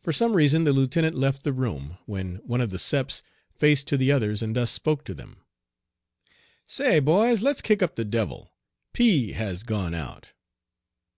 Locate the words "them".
5.12-5.38